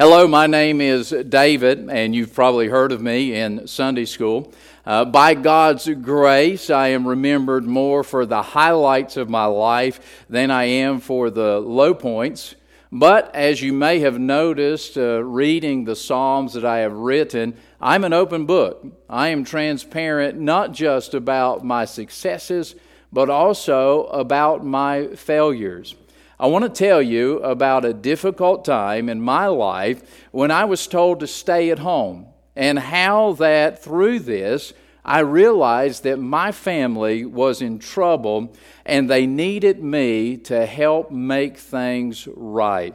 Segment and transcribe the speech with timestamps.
[0.00, 4.52] Hello, my name is David, and you've probably heard of me in Sunday school.
[4.86, 10.52] Uh, by God's grace, I am remembered more for the highlights of my life than
[10.52, 12.54] I am for the low points.
[12.92, 18.04] But as you may have noticed, uh, reading the Psalms that I have written, I'm
[18.04, 18.86] an open book.
[19.10, 22.76] I am transparent not just about my successes,
[23.12, 25.96] but also about my failures.
[26.40, 30.86] I want to tell you about a difficult time in my life when I was
[30.86, 34.72] told to stay at home, and how that through this,
[35.04, 41.56] I realized that my family was in trouble and they needed me to help make
[41.56, 42.94] things right.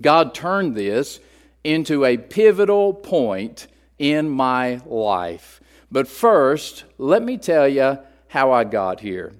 [0.00, 1.20] God turned this
[1.64, 3.66] into a pivotal point
[3.98, 5.60] in my life.
[5.90, 9.32] But first, let me tell you how I got here.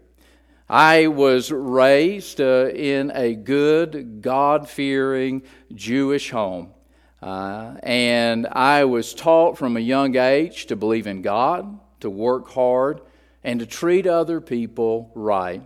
[0.74, 6.70] I was raised uh, in a good, God fearing Jewish home.
[7.22, 12.50] Uh, and I was taught from a young age to believe in God, to work
[12.50, 13.02] hard,
[13.44, 15.62] and to treat other people right.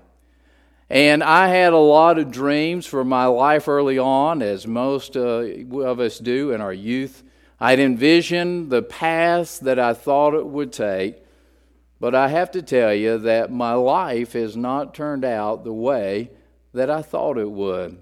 [0.91, 5.47] And I had a lot of dreams for my life early on, as most uh,
[5.81, 7.23] of us do in our youth.
[7.59, 11.25] I'd envisioned the path that I thought it would take.
[12.01, 16.31] But I have to tell you that my life has not turned out the way
[16.73, 18.01] that I thought it would.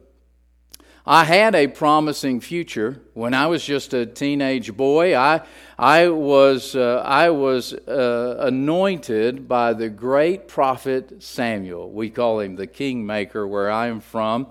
[1.09, 5.17] I had a promising future when I was just a teenage boy.
[5.17, 5.43] I,
[5.79, 11.93] I was, uh, I was uh, anointed by the great prophet Samuel.
[11.93, 14.49] We call him the kingmaker where I'm from.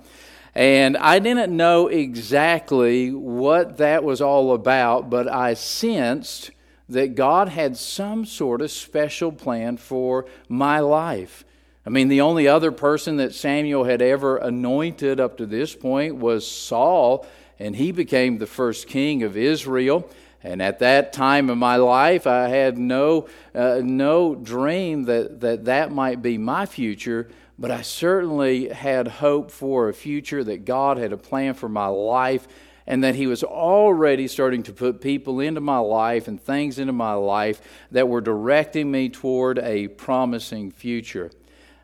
[0.56, 6.52] And I didn't know exactly what that was all about, but I sensed
[6.90, 11.44] that God had some sort of special plan for my life.
[11.86, 16.16] I mean, the only other person that Samuel had ever anointed up to this point
[16.16, 17.28] was Saul,
[17.60, 20.10] and he became the first king of Israel.
[20.44, 25.66] And at that time in my life, I had no, uh, no dream that, that
[25.66, 30.98] that might be my future, but I certainly had hope for a future that God
[30.98, 32.48] had a plan for my life
[32.88, 36.94] and that He was already starting to put people into my life and things into
[36.94, 41.32] my life that were directing me toward a promising future.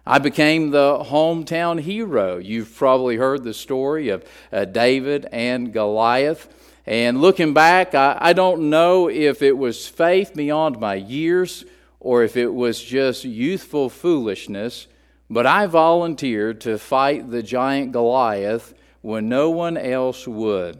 [0.05, 2.37] I became the hometown hero.
[2.37, 6.49] You've probably heard the story of uh, David and Goliath.
[6.87, 11.65] And looking back, I, I don't know if it was faith beyond my years
[11.99, 14.87] or if it was just youthful foolishness,
[15.29, 20.79] but I volunteered to fight the giant Goliath when no one else would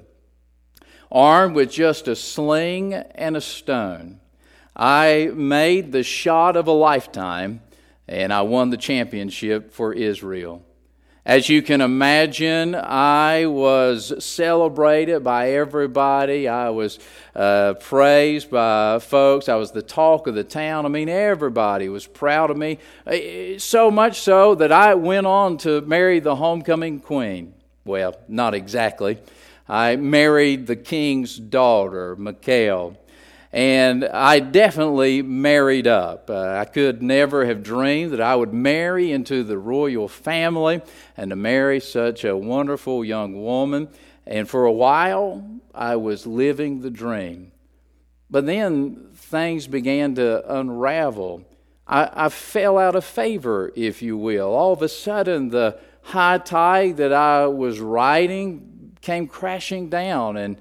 [1.12, 4.20] armed with just a sling and a stone.
[4.76, 7.62] I made the shot of a lifetime
[8.08, 10.64] and I won the championship for Israel.
[11.24, 16.48] As you can imagine, I was celebrated by everybody.
[16.48, 16.98] I was
[17.36, 19.48] uh, praised by folks.
[19.48, 20.88] I was the talk of the town.
[20.88, 22.80] I mean, everybody was proud of me.
[23.06, 27.54] Uh, so much so that I went on to marry the homecoming queen.
[27.86, 29.20] Well, not exactly.
[29.72, 32.98] I married the king's daughter, Michal.
[33.54, 36.30] And I definitely married up.
[36.30, 40.82] Uh, I could never have dreamed that I would marry into the royal family
[41.16, 43.88] and to marry such a wonderful young woman.
[44.26, 45.42] And for a while,
[45.74, 47.54] I was living the dream.
[48.30, 51.46] But then things began to unravel.
[51.88, 54.54] I, I fell out of favor, if you will.
[54.54, 58.71] All of a sudden, the high tide that I was riding
[59.02, 60.58] came crashing down, and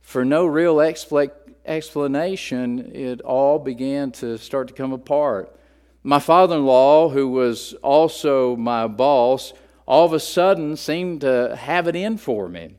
[0.00, 1.30] for no real expl-
[1.64, 5.54] explanation, it all began to start to come apart.
[6.02, 9.52] My father in law, who was also my boss,
[9.86, 12.74] all of a sudden seemed to have it in for me.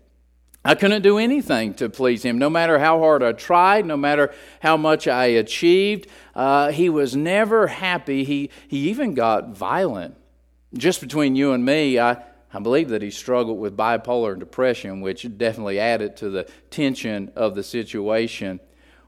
[0.63, 4.33] I couldn't do anything to please him, no matter how hard I tried, no matter
[4.61, 6.07] how much I achieved.
[6.35, 8.23] Uh, he was never happy.
[8.25, 10.15] He, he even got violent.
[10.73, 12.23] Just between you and me, I,
[12.53, 17.31] I believe that he struggled with bipolar and depression, which definitely added to the tension
[17.35, 18.59] of the situation.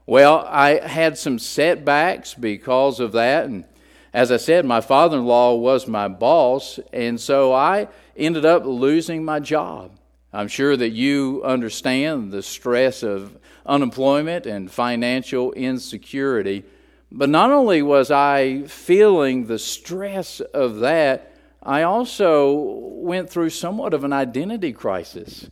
[0.06, 3.46] Well, I had some setbacks because of that.
[3.46, 3.64] And
[4.12, 8.64] as I said, my father in law was my boss, and so I ended up
[8.64, 9.92] losing my job.
[10.32, 13.36] I'm sure that you understand the stress of
[13.66, 16.64] unemployment and financial insecurity.
[17.10, 23.94] But not only was I feeling the stress of that, I also went through somewhat
[23.94, 25.48] of an identity crisis.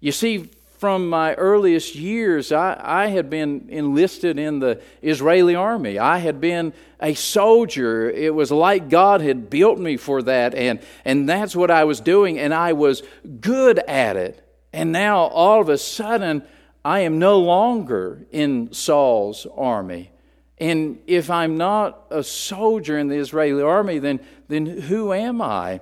[0.00, 5.98] You see, from my earliest years, I, I had been enlisted in the Israeli army.
[5.98, 8.10] I had been a soldier.
[8.10, 12.00] It was like God had built me for that, and, and that's what I was
[12.00, 13.02] doing, and I was
[13.40, 14.46] good at it.
[14.74, 16.42] And now, all of a sudden,
[16.84, 20.10] I am no longer in Saul's army.
[20.58, 25.80] And if I'm not a soldier in the Israeli army, then, then who am I?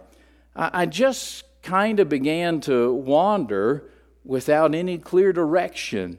[0.57, 3.91] I, I just kind of began to wander
[4.25, 6.19] without any clear direction.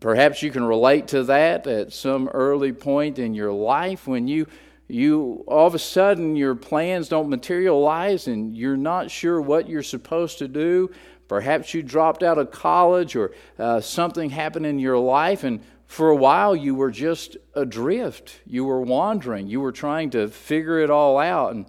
[0.00, 4.46] Perhaps you can relate to that at some early point in your life when you
[4.90, 9.82] you all of a sudden your plans don't materialize and you're not sure what you're
[9.82, 10.90] supposed to do.
[11.28, 16.10] Perhaps you dropped out of college or uh, something happened in your life, and for
[16.10, 18.40] a while you were just adrift.
[18.46, 19.48] You were wandering.
[19.48, 21.54] You were trying to figure it all out.
[21.54, 21.66] And,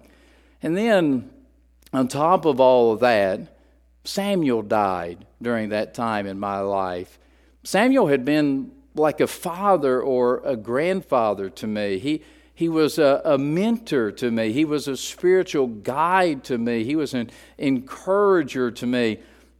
[0.62, 1.30] and then,
[1.92, 3.56] on top of all of that,
[4.04, 7.18] Samuel died during that time in my life.
[7.64, 11.98] Samuel had been like a father or a grandfather to me.
[11.98, 12.22] He,
[12.54, 14.52] he was a, a, mentor to me.
[14.52, 16.84] He was a spiritual guide to me.
[16.84, 19.18] He was an encourager to me.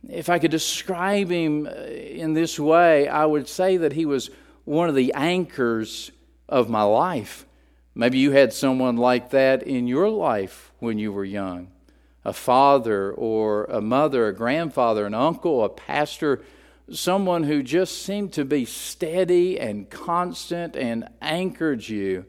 [0.08, 4.30] If I could describe him uh, in this way, I would say that he was
[4.70, 6.12] one of the anchors
[6.48, 7.44] of my life.
[7.92, 11.72] Maybe you had someone like that in your life when you were young
[12.24, 16.42] a father or a mother, a grandfather, an uncle, a pastor,
[16.92, 22.24] someone who just seemed to be steady and constant and anchored you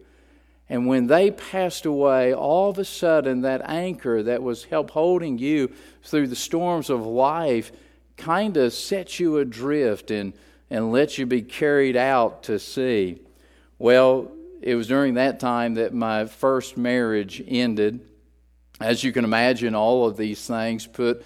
[0.68, 5.38] and when they passed away, all of a sudden that anchor that was help holding
[5.38, 5.70] you
[6.02, 7.74] through the storms of life
[8.16, 10.32] kind of set you adrift and,
[10.72, 13.22] and let you be carried out to sea.
[13.78, 14.32] Well,
[14.62, 18.00] it was during that time that my first marriage ended.
[18.80, 21.26] As you can imagine, all of these things put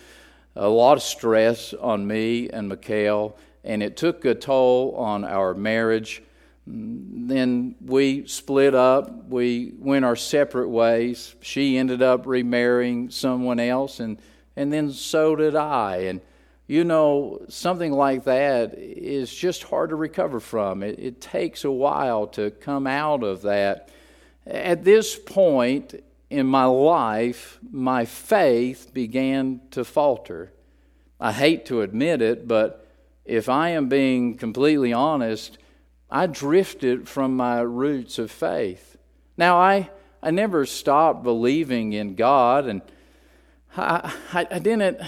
[0.55, 5.53] a lot of stress on me and Michal, and it took a toll on our
[5.53, 6.23] marriage.
[6.65, 9.27] Then we split up.
[9.27, 11.35] We went our separate ways.
[11.41, 14.19] She ended up remarrying someone else, and,
[14.55, 15.97] and then so did I.
[15.97, 16.21] And
[16.67, 20.81] you know, something like that is just hard to recover from.
[20.81, 23.89] It, it takes a while to come out of that.
[24.47, 30.51] At this point in my life, my faith began to falter.
[31.19, 32.87] I hate to admit it, but
[33.25, 35.57] if I am being completely honest,
[36.09, 38.97] I drifted from my roots of faith.
[39.37, 39.89] Now, I,
[40.21, 42.81] I never stopped believing in God, and
[43.77, 44.99] I, I, I didn't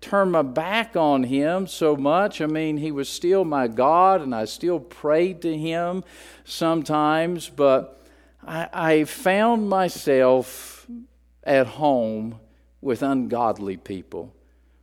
[0.00, 2.40] turn my back on Him so much.
[2.40, 6.04] I mean, He was still my God, and I still prayed to Him
[6.44, 8.02] sometimes, but
[8.46, 10.86] I, I found myself
[11.44, 12.40] at home
[12.80, 14.34] with ungodly people,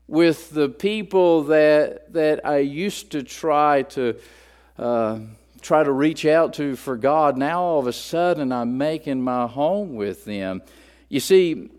[0.07, 4.15] with the people that, that I used to try to.
[4.77, 5.19] Uh,
[5.61, 9.47] try to reach out to for God, now all of a sudden I'm making my
[9.47, 10.61] home with them.
[11.09, 11.71] You see,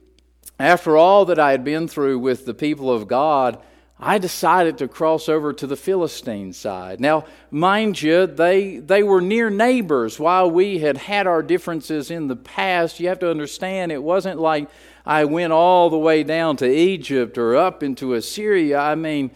[0.58, 3.62] after all that I had been through with the people of God,
[3.98, 7.00] I decided to cross over to the Philistine side.
[7.00, 10.20] Now, mind you, they, they were near neighbors.
[10.20, 14.38] While we had had our differences in the past, you have to understand it wasn't
[14.38, 14.68] like
[15.06, 18.78] I went all the way down to Egypt or up into Assyria.
[18.78, 19.30] I mean,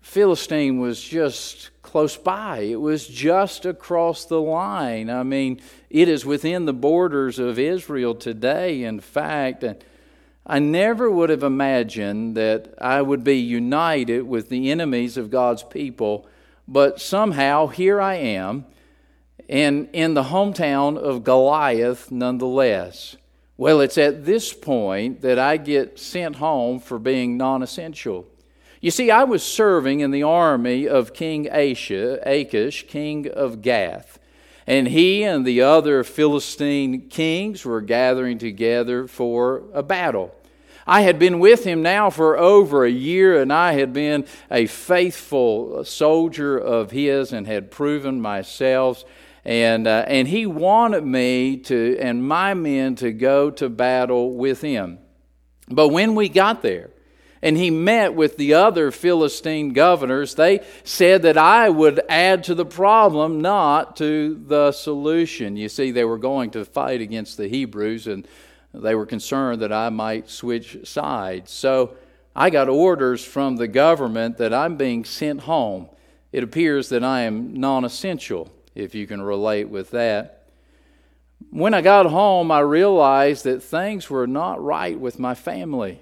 [0.00, 2.58] Philistine was just close by.
[2.58, 5.08] It was just across the line.
[5.08, 9.62] I mean, it is within the borders of Israel today, in fact.
[9.62, 9.84] And
[10.50, 15.62] I never would have imagined that I would be united with the enemies of God's
[15.62, 16.26] people,
[16.66, 18.66] but somehow here I am,
[19.48, 23.16] and in the hometown of Goliath nonetheless.
[23.56, 28.26] Well, it's at this point that I get sent home for being non essential.
[28.80, 34.18] You see, I was serving in the army of King Asha, Achish, king of Gath.
[34.66, 40.34] And he and the other Philistine kings were gathering together for a battle.
[40.90, 44.66] I had been with him now for over a year, and I had been a
[44.66, 49.04] faithful soldier of his and had proven myself.
[49.44, 54.62] And, uh, and he wanted me to, and my men to go to battle with
[54.62, 54.98] him.
[55.68, 56.90] But when we got there,
[57.40, 62.54] and he met with the other Philistine governors, they said that I would add to
[62.56, 65.56] the problem, not to the solution.
[65.56, 68.26] You see, they were going to fight against the Hebrews, and
[68.72, 71.50] they were concerned that I might switch sides.
[71.50, 71.96] So
[72.34, 75.88] I got orders from the government that I'm being sent home.
[76.32, 80.46] It appears that I am non essential, if you can relate with that.
[81.50, 86.00] When I got home, I realized that things were not right with my family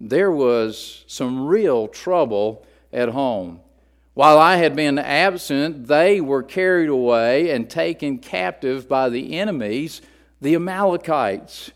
[0.00, 3.60] there was some real trouble at home.
[4.14, 10.00] While I had been absent, they were carried away and taken captive by the enemies,
[10.40, 11.70] the Amalekites.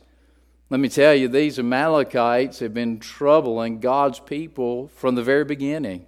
[0.70, 6.06] Let me tell you, these Amalekites have been troubling God's people from the very beginning.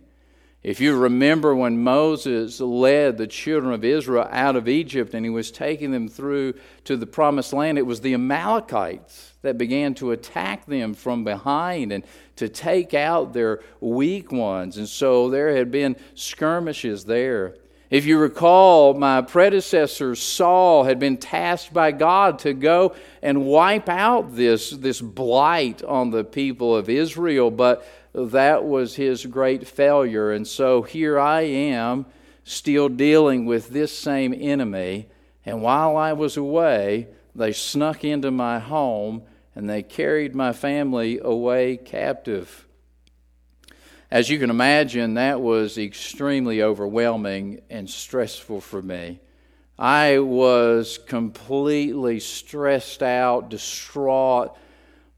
[0.62, 5.30] If you remember when Moses led the children of Israel out of Egypt and he
[5.30, 10.10] was taking them through to the promised land, it was the Amalekites that began to
[10.10, 14.76] attack them from behind and to take out their weak ones.
[14.78, 17.54] And so there had been skirmishes there.
[17.88, 23.88] If you recall, my predecessor Saul had been tasked by God to go and wipe
[23.88, 30.32] out this, this blight on the people of Israel, but that was his great failure.
[30.32, 32.06] And so here I am,
[32.42, 35.08] still dealing with this same enemy.
[35.44, 39.22] And while I was away, they snuck into my home
[39.54, 42.65] and they carried my family away captive.
[44.10, 49.18] As you can imagine, that was extremely overwhelming and stressful for me.
[49.78, 54.56] I was completely stressed out, distraught,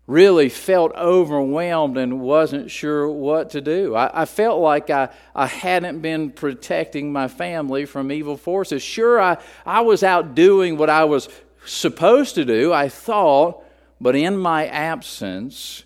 [0.07, 3.95] really felt overwhelmed and wasn't sure what to do.
[3.95, 8.83] I, I, felt like I, I hadn't been protecting my family from evil forces.
[8.83, 11.29] Sure, I, I was out doing what I was
[11.67, 13.63] supposed to do, I thought,
[14.01, 15.85] but in my absence,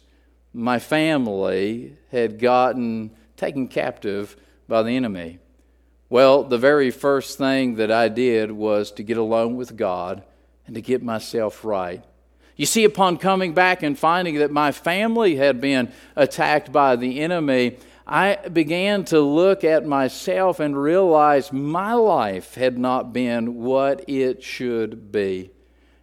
[0.52, 4.36] my family had gotten taken captive
[4.68, 5.38] by the enemy.
[6.08, 10.22] Well, the very first thing that I did was to get alone with God
[10.66, 12.04] and to get myself right.
[12.56, 17.20] You see, upon coming back and finding that my family had been attacked by the
[17.20, 24.04] enemy, I began to look at myself and realize my life had not been what
[24.08, 25.50] it should be.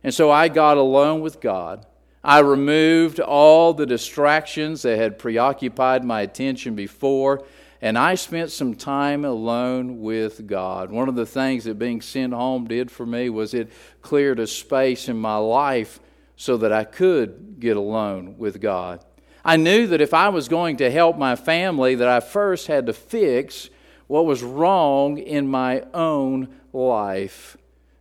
[0.04, 1.86] And so I got alone with God.
[2.24, 7.44] I removed all the distractions that had preoccupied my attention before,
[7.82, 10.92] and I spent some time alone with God.
[10.92, 13.72] One of the things that being sent home did for me was it
[14.02, 16.02] cleared a space in my life
[16.36, 19.04] so that I could get alone with God.
[19.46, 22.86] I knew that if I was going to help my family that I first had
[22.88, 23.70] to fix
[24.08, 27.56] what was wrong in my own life.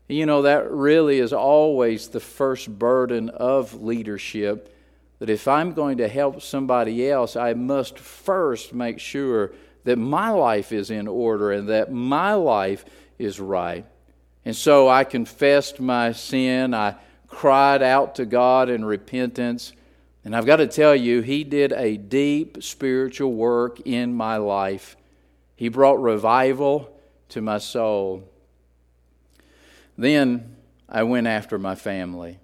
[0.08, 4.74] You know, that really is always the first burden of leadership.
[5.18, 9.52] That if I'm going to help somebody else, I must first make sure
[9.84, 12.84] that my life is in order and that my life
[13.18, 13.84] is right.
[14.44, 16.72] And so I confessed my sin.
[16.72, 16.96] I
[17.26, 19.72] cried out to God in repentance.
[20.24, 24.96] And I've got to tell you, He did a deep spiritual work in my life.
[25.54, 26.94] He brought revival
[27.30, 28.28] to my soul.
[29.98, 30.56] Then
[30.88, 32.38] I went after my family.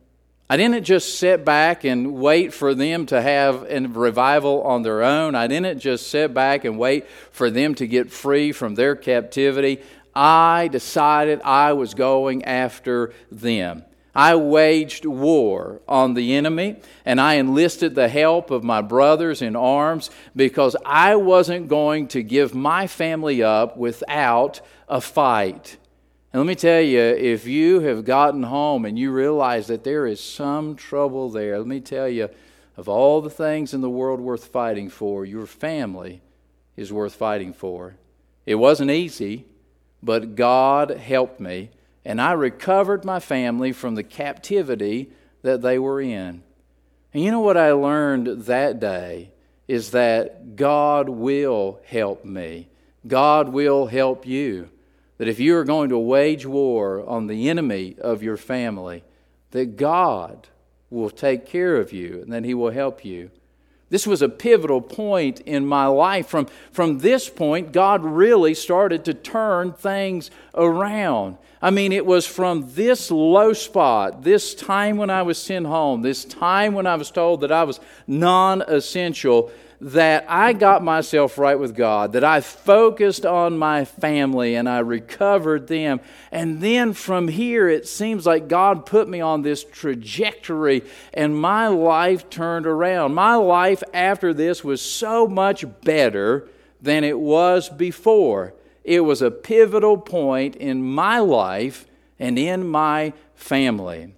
[0.50, 5.02] I didn't just sit back and wait for them to have a revival on their
[5.02, 5.34] own.
[5.34, 9.80] I didn't just sit back and wait for them to get free from their captivity.
[10.14, 13.84] I decided I was going after them.
[14.14, 19.56] I waged war on the enemy and I enlisted the help of my brothers in
[19.56, 25.78] arms because I wasn't going to give my family up without a fight.
[26.34, 30.04] And let me tell you, if you have gotten home and you realize that there
[30.04, 32.28] is some trouble there, let me tell you,
[32.76, 36.22] of all the things in the world worth fighting for, your family
[36.76, 37.94] is worth fighting for.
[38.46, 39.44] It wasn't easy,
[40.02, 41.70] but God helped me,
[42.04, 45.12] and I recovered my family from the captivity
[45.42, 46.42] that they were in.
[47.12, 49.30] And you know what I learned that day
[49.68, 52.70] is that God will help me.
[53.06, 54.70] God will help you
[55.18, 59.04] that if you are going to wage war on the enemy of your family,
[59.52, 60.48] that God
[60.90, 63.30] will take care of you and that He will help you.
[63.90, 66.26] This was a pivotal point in my life.
[66.26, 71.38] From, from this point, God really started to turn things around.
[71.62, 76.02] I mean, it was from this low spot, this time when I was sent home,
[76.02, 79.52] this time when I was told that I was non essential,
[79.84, 84.78] that I got myself right with God, that I focused on my family and I
[84.78, 86.00] recovered them.
[86.32, 91.68] And then from here, it seems like God put me on this trajectory and my
[91.68, 93.12] life turned around.
[93.12, 96.48] My life after this was so much better
[96.80, 98.54] than it was before.
[98.84, 101.84] It was a pivotal point in my life
[102.18, 104.14] and in my family.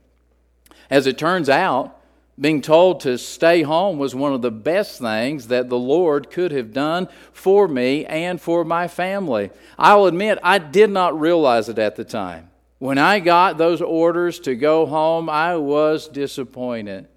[0.91, 1.96] As it turns out,
[2.39, 6.53] being told to stay home was one of the best things that the Lord could
[6.53, 9.51] have done for me and for my family.
[9.79, 12.51] I'll admit, I did not realize it at the time.
[12.79, 17.09] When I got those orders to go home, I was disappointed.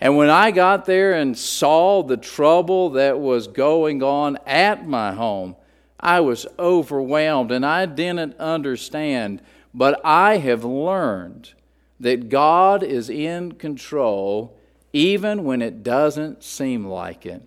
[0.00, 5.12] And when I got there and saw the trouble that was going on at my
[5.12, 5.54] home,
[6.00, 9.40] I was overwhelmed and I didn't understand.
[9.72, 11.52] But I have learned
[12.00, 14.56] that God is in control
[14.92, 17.42] even when it doesn't seem like it.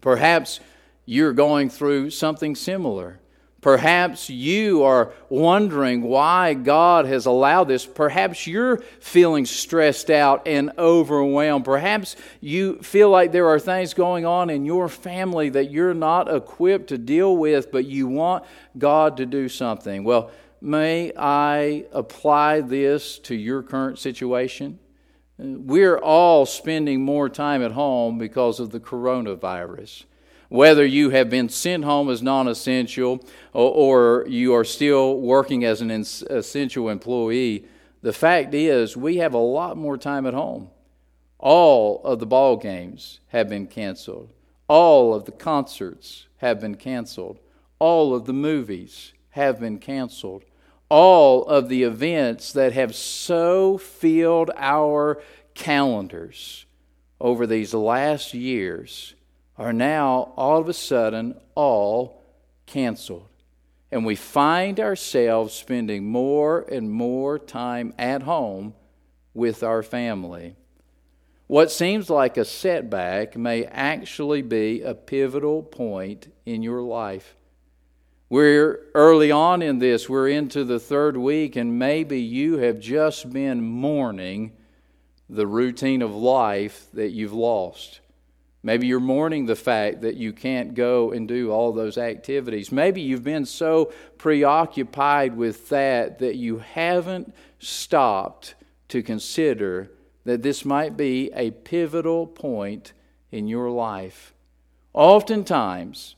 [0.00, 0.60] Perhaps
[1.04, 3.20] you're going through something similar.
[3.60, 7.84] Perhaps you are wondering why God has allowed this.
[7.84, 11.64] Perhaps you're feeling stressed out and overwhelmed.
[11.64, 16.32] Perhaps you feel like there are things going on in your family that you're not
[16.32, 18.44] equipped to deal with, but you want
[18.78, 20.04] God to do something.
[20.04, 24.78] Well, may I apply this to your current situation?
[25.38, 30.04] We're all spending more time at home because of the coronavirus.
[30.48, 35.64] Whether you have been sent home as non essential or, or, you are still working
[35.64, 37.66] as an essential employee,
[38.02, 40.70] the fact is we have a lot more time at home.
[41.38, 44.32] All of the ball games have been canceled.
[44.66, 47.38] All of the concerts have been canceled.
[47.78, 50.44] All of the movies have been canceled.
[50.88, 55.20] All of the events that have so filled our
[55.54, 56.64] calendars
[57.20, 59.14] over these last years
[59.58, 62.22] are now all of a sudden all
[62.66, 63.28] canceled.
[63.90, 68.74] And we find ourselves spending more and more time at home
[69.34, 70.56] with our family.
[71.46, 77.37] What seems like a setback may actually be a pivotal point in your life.
[78.30, 83.32] We're early on in this, we're into the third week, and maybe you have just
[83.32, 84.52] been mourning
[85.30, 88.00] the routine of life that you've lost.
[88.62, 92.70] Maybe you're mourning the fact that you can't go and do all those activities.
[92.70, 98.56] Maybe you've been so preoccupied with that that you haven't stopped
[98.88, 99.90] to consider
[100.24, 102.92] that this might be a pivotal point
[103.30, 104.34] in your life.
[104.92, 106.16] Oftentimes,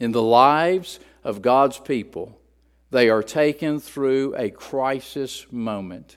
[0.00, 2.40] in the lives of God's people,
[2.90, 6.16] they are taken through a crisis moment.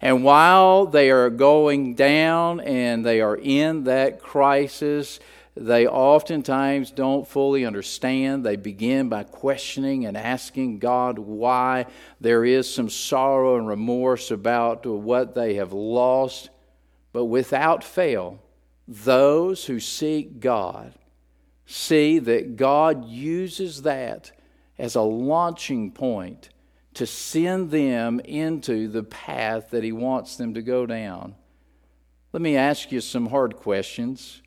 [0.00, 5.20] And while they are going down and they are in that crisis,
[5.56, 8.44] they oftentimes don't fully understand.
[8.44, 11.86] They begin by questioning and asking God why.
[12.20, 16.50] There is some sorrow and remorse about what they have lost.
[17.12, 18.40] But without fail,
[18.88, 20.92] those who seek God
[21.66, 24.32] see that God uses that
[24.78, 26.50] as a launching point
[26.94, 31.34] to send them into the path that He wants them to go down.
[32.32, 34.42] Let me ask you some hard questions.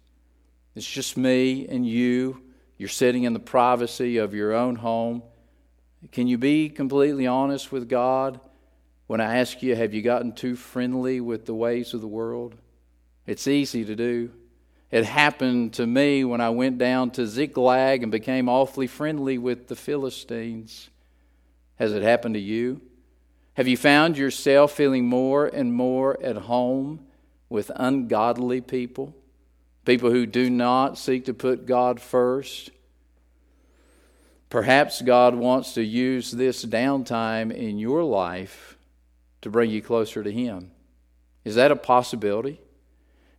[0.76, 2.42] It's just me and you.
[2.78, 5.24] You're sitting in the privacy of your own home.
[6.12, 8.40] Can you be completely honest with God
[9.08, 12.56] when I ask you, have you gotten too friendly with the ways of the world?
[13.26, 14.32] It's easy to do.
[14.90, 19.68] It happened to me when I went down to Ziklag and became awfully friendly with
[19.68, 20.90] the Philistines.
[21.76, 22.82] Has it happened to you?
[23.56, 27.06] Have you found yourself feeling more and more at home
[27.50, 29.16] with ungodly people?
[29.84, 32.72] People who do not seek to put God first?
[34.50, 38.78] Perhaps God wants to use this downtime in your life
[39.42, 40.72] to bring you closer to Him.
[41.44, 42.62] Is that a possibility?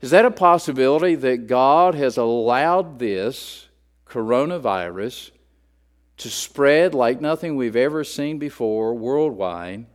[0.00, 3.68] Is that a possibility that God has allowed this
[4.06, 5.30] coronavirus
[6.18, 9.86] to spread like nothing we've ever seen before worldwide,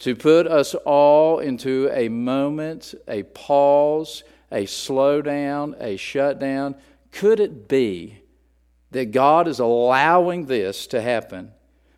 [0.00, 6.76] to put us all into a moment, a pause, a slowdown, a shutdown.
[7.10, 8.22] Could it be
[8.92, 11.52] that God is allowing this to happen,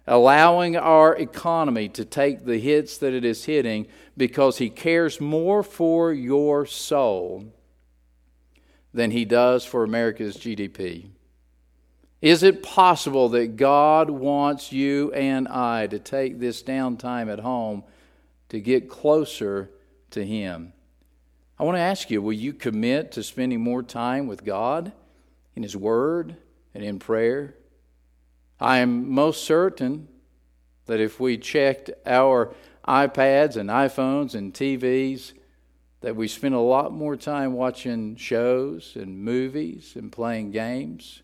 [0.06, 3.86] allowing our economy to take the hits that it is hitting
[4.16, 7.52] because He cares more for your soul
[8.92, 11.10] than He does for America's GDP?
[12.20, 17.82] Is it possible that God wants you and I to take this downtime at home
[18.50, 19.70] to get closer
[20.10, 20.72] to Him?
[21.58, 24.92] I want to ask you will you commit to spending more time with God
[25.54, 26.36] in His Word
[26.74, 27.54] and in prayer?
[28.60, 30.08] I am most certain
[30.86, 32.54] that if we checked our
[32.86, 35.32] iPads and iPhones and TVs,
[36.00, 41.22] that we spend a lot more time watching shows and movies and playing games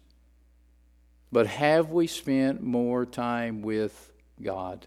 [1.33, 4.87] but have we spent more time with God?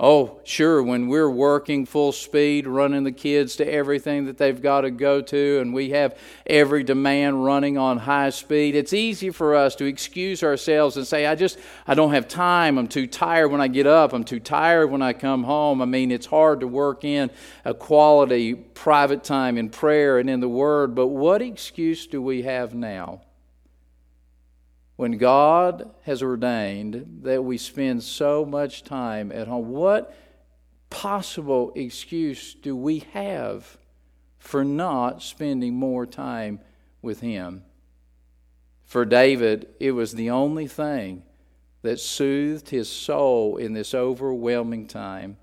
[0.00, 4.82] Oh, sure, when we're working full speed, running the kids to everything that they've got
[4.82, 9.56] to go to, and we have every demand running on high speed, it's easy for
[9.56, 12.78] us to excuse ourselves and say, I just, I don't have time.
[12.78, 14.12] I'm too tired when I get up.
[14.12, 15.82] I'm too tired when I come home.
[15.82, 17.28] I mean, it's hard to work in
[17.64, 22.42] a quality private time in prayer and in the Word, but what excuse do we
[22.42, 23.22] have now?
[24.98, 30.12] When God has ordained that we spend so much time at home, what
[30.90, 33.78] possible excuse do we have
[34.38, 36.58] for not spending more time
[37.00, 37.62] with Him?
[38.82, 41.22] For David, it was the only thing
[41.82, 45.36] that soothed his soul in this overwhelming time.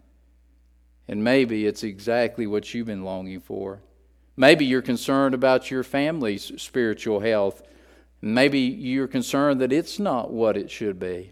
[1.08, 3.82] And maybe it's exactly what you've been longing for.
[4.36, 7.64] Maybe you're concerned about your family's spiritual health.
[8.22, 11.32] Maybe you're concerned that it's not what it should be.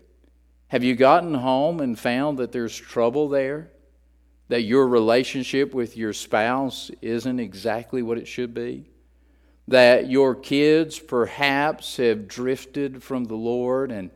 [0.68, 3.72] Have you gotten home and found that there's trouble there?
[4.50, 8.90] That your relationship with your spouse isn't exactly what it should be?
[9.68, 14.12] That your kids perhaps have drifted from the Lord and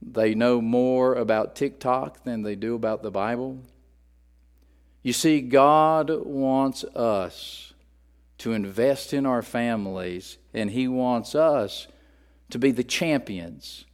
[0.00, 3.58] they know more about TikTok than they do about the Bible?
[5.02, 7.72] You see, God wants us
[8.38, 11.86] to invest in our families, and He wants us
[12.50, 13.84] to be the champions.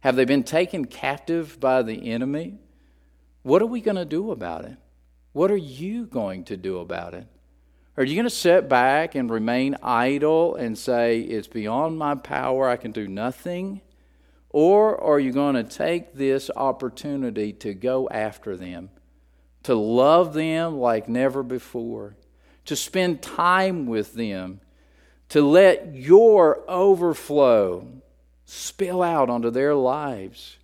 [0.00, 2.58] Have they been taken captive by the enemy?
[3.42, 4.76] What are we going to do about it?
[5.32, 7.26] What are you going to do about it?
[7.96, 12.68] Are you going to sit back and remain idle and say, It's beyond my power,
[12.68, 13.82] I can do nothing?
[14.48, 18.90] Or are you going to take this opportunity to go after them,
[19.64, 22.16] to love them like never before,
[22.66, 24.60] to spend time with them,
[25.32, 27.88] to let your overflow
[28.44, 30.58] spill out onto their lives?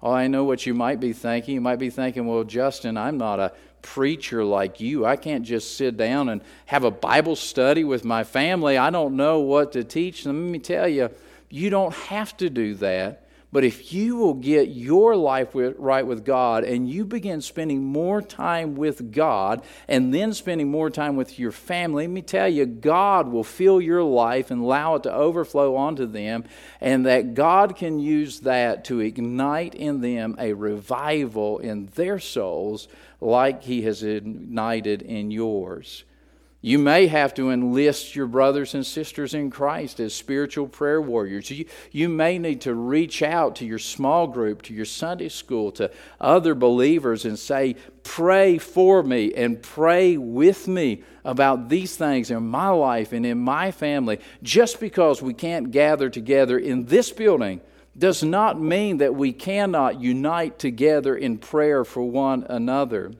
[0.00, 1.52] Oh, I know what you might be thinking.
[1.52, 5.04] You might be thinking, well, Justin, I'm not a preacher like you.
[5.04, 8.78] I can't just sit down and have a Bible study with my family.
[8.78, 10.46] I don't know what to teach them.
[10.46, 11.10] Let me tell you,
[11.50, 13.26] you don't have to do that.
[13.52, 17.82] But if you will get your life with, right with God and you begin spending
[17.82, 22.48] more time with God and then spending more time with your family, let me tell
[22.48, 26.44] you, God will fill your life and allow it to overflow onto them,
[26.80, 32.86] and that God can use that to ignite in them a revival in their souls
[33.20, 36.04] like He has ignited in yours.
[36.62, 41.50] You may have to enlist your brothers and sisters in Christ as spiritual prayer warriors.
[41.50, 45.72] You, you may need to reach out to your small group, to your Sunday school,
[45.72, 52.30] to other believers and say, Pray for me and pray with me about these things
[52.30, 54.20] in my life and in my family.
[54.42, 57.62] Just because we can't gather together in this building
[57.96, 63.12] does not mean that we cannot unite together in prayer for one another.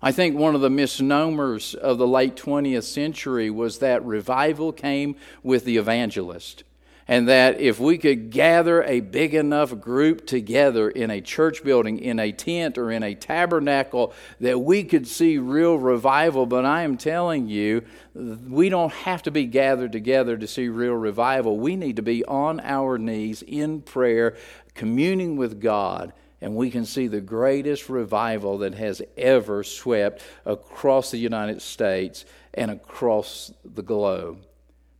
[0.00, 5.16] I think one of the misnomers of the late 20th century was that revival came
[5.42, 6.62] with the evangelist.
[7.10, 11.98] And that if we could gather a big enough group together in a church building,
[11.98, 16.44] in a tent, or in a tabernacle, that we could see real revival.
[16.44, 17.82] But I am telling you,
[18.14, 21.58] we don't have to be gathered together to see real revival.
[21.58, 24.36] We need to be on our knees in prayer,
[24.74, 31.10] communing with God and we can see the greatest revival that has ever swept across
[31.10, 32.24] the United States
[32.54, 34.44] and across the globe.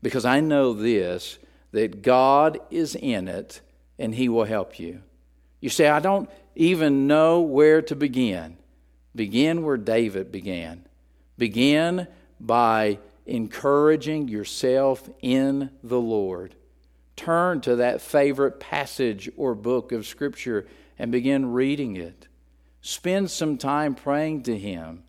[0.02, 1.38] Because I know this
[1.72, 3.60] that God is in it
[3.98, 5.02] and He will help you.
[5.60, 8.56] You say, I don't even know where to begin.
[9.14, 10.84] Begin where David began.
[11.36, 12.06] Begin
[12.40, 16.54] by encouraging yourself in the Lord.
[17.18, 20.68] Turn to that favorite passage or book of Scripture
[21.00, 22.28] and begin reading it.
[22.80, 25.02] Spend some time praying to Him.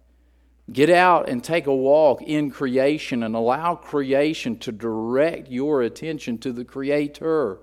[0.74, 6.40] Get out and take a walk in creation and allow creation to direct your attention
[6.40, 7.60] to the Creator.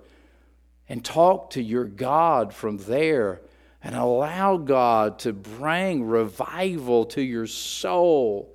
[0.89, 3.43] And talk to your God from there
[3.83, 8.55] and allow God to bring revival to your soul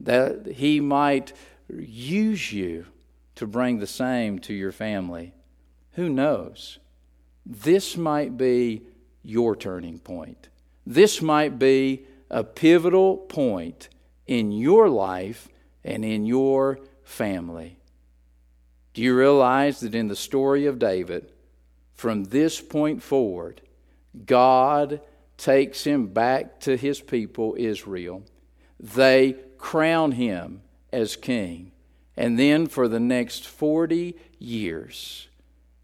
[0.00, 1.32] that He might
[1.68, 2.86] use you
[3.42, 5.34] to bring the same to your family.
[5.94, 6.78] Who knows?
[7.44, 8.82] This might be
[9.24, 10.48] your turning point.
[10.86, 13.88] This might be a pivotal point
[14.28, 15.48] in your life
[15.82, 17.78] and in your family.
[18.94, 21.32] Do you realize that in the story of David,
[21.94, 23.60] from this point forward,
[24.24, 25.00] God
[25.36, 28.22] takes him back to his people, Israel.
[28.78, 31.71] They crown him as king.
[32.16, 35.28] And then for the next 40 years,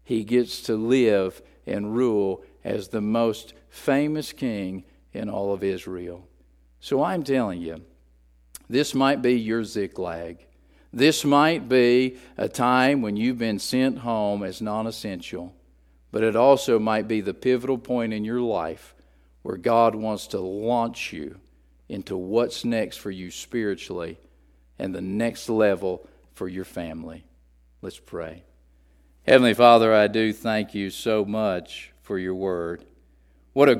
[0.03, 6.27] he gets to live and rule as the most famous king in all of Israel.
[6.79, 7.81] So I'm telling you,
[8.69, 10.45] this might be your Ziklag.
[10.93, 15.53] This might be a time when you've been sent home as non essential,
[16.11, 18.95] but it also might be the pivotal point in your life
[19.41, 21.39] where God wants to launch you
[21.87, 24.19] into what's next for you spiritually
[24.77, 26.07] and the next level
[26.39, 27.25] for your family.
[27.81, 28.45] Let's pray.
[29.27, 32.85] Heavenly Father, I do thank you so much for your word.
[33.51, 33.75] What a